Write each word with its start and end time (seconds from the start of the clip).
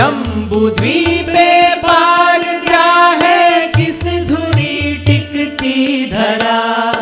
जम्बू 0.00 0.68
द्वीपे 0.70 1.74
पार 1.76 2.42
क्या 2.66 2.92
है 3.22 3.66
किस 3.68 4.04
धुरी 4.04 4.94
टिकती 5.06 6.06
धरा? 6.10 6.92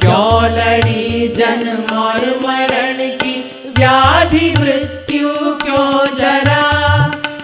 क्यों 0.00 0.42
लड़ी 0.44 1.28
जन्म 1.28 1.96
और 1.96 2.20
मरण 2.42 2.96
की 2.96 3.34
व्याधि, 3.78 4.54
मृत्यु 4.58 5.28
क्यों 5.34 6.06
जरा? 6.16 6.62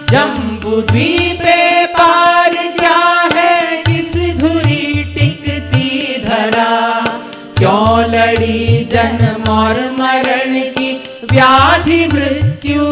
जम्बू 0.09 0.81
द्वीपे 0.81 1.85
पार 1.85 2.53
क्या 2.79 2.97
है 3.33 3.83
किस 3.83 4.13
धुरी 4.39 5.03
टिकती 5.03 6.17
धरा? 6.25 7.01
क्यों 7.57 8.05
लड़ी 8.05 8.85
जन्म 8.85 9.51
और 9.51 9.91
मरण 9.99 10.59
की 10.59 10.91
व्याधि, 11.31 12.07
मृत्यु 12.13 12.83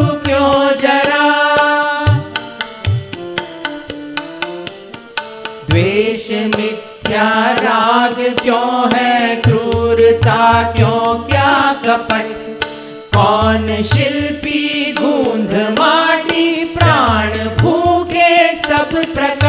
द्वेष 6.01 6.31
मिथ्या 6.31 7.51
राग 7.51 8.15
क्यों 8.43 8.89
है? 8.93 9.35
क्रूरता 9.35 10.63
क्यों? 10.71 11.19
क्या 11.29 11.81
कपट? 11.85 12.63
कौन 13.15 13.83
शिल्पी 13.83 14.95
गूंध 14.99 15.79
माटी 15.79 16.65
प्राण 16.65 17.29
भूखे 17.29 18.55
सब 18.55 19.13
प्रकट? 19.13 19.40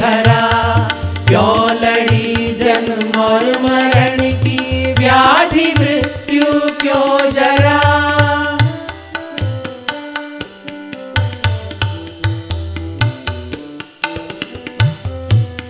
धरा। 0.00 0.42
क्यों 1.28 1.70
लड़ी 1.74 2.54
जन्म 2.54 3.20
और 3.20 3.44
मरण 3.44 4.18
की 4.42 4.92
व्याधि 4.92 5.74
मृत्यु 5.78 6.44
क्यों 6.80 7.30
जरा? 7.30 7.78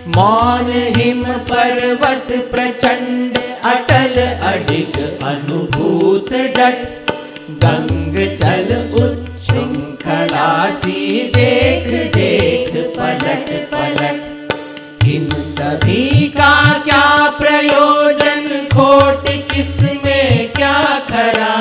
मौन 0.07 0.71
हिम 0.95 1.23
पर्वत 1.23 2.27
प्रचंड, 2.51 3.37
अटल 3.63 4.15
अडिग 4.47 4.97
अनुभूत 5.23 6.33
डट। 6.33 7.11
गंग 7.63 8.15
चल 8.37 8.50
पलट 13.51 15.03
इन 15.05 15.29
सभी 15.43 16.27
का 16.27 16.53
क्या 16.79 17.29
प्रयोजन? 17.39 18.67
खोट 18.73 19.27
किसमें 19.51 20.51
क्या 20.51 20.77
खरा 21.09 21.55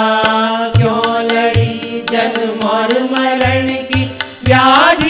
क्यों 0.77 1.23
लड़ी 1.23 2.05
जन्म 2.11 2.67
और 2.69 2.93
मरण 3.13 3.69
की 3.69 4.05
व्याधि? 4.45 5.10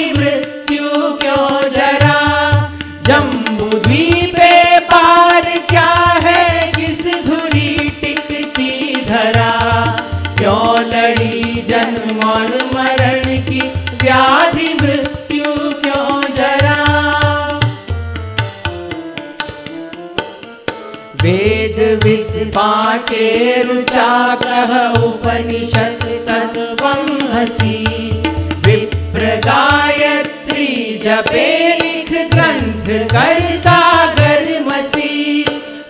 वेद 21.95 22.52
पाचे 22.55 23.62
रुचा 23.62 24.34
कह 24.42 24.73
उपनिषद 25.05 26.05
तत्वं 26.28 27.08
हसी। 27.33 27.77
विप्र 28.67 29.36
गायत्री 29.46 30.67
जपे 31.05 31.48
लिख 31.74 32.12
ग्रंथ 32.34 32.89
कर 33.08 33.40
सागर 33.55 34.64
मसी। 34.67 35.45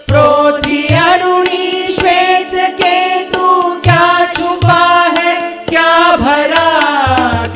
प्रोथि 0.09 0.83
अरुणी 0.95 1.87
श्वेत 1.89 2.55
के 2.55 3.25
तू 3.25 3.47
क्या 3.81 4.27
छुपा 4.37 4.83
है? 5.19 5.35
क्या 5.69 6.17
भरा 6.17 6.69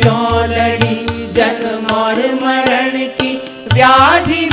क्यों 0.03 0.45
लड़ी 0.49 1.33
जन्म 1.33 1.95
और 1.95 2.23
मरण 2.43 2.99
की 3.21 3.37
व्याधि 3.73 4.49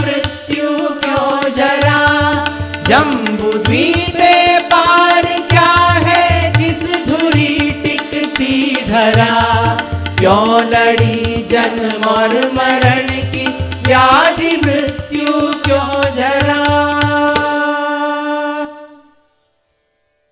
जम्बू 2.91 3.51
द्वीपे 3.57 4.59
पार 4.59 5.21
क्या 5.23 5.71
है? 6.07 6.51
किस 6.51 6.83
धुरी 7.07 7.71
टिकती 7.71 8.75
धरा? 8.87 9.35
क्यों 10.19 10.61
लड़ी 10.61 11.45
जन्म 11.49 12.09
और 12.09 12.29
मरण 12.53 13.07
की 13.07 13.47
व्याधि 13.87 14.50